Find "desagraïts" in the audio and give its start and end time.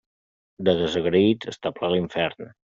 0.79-1.53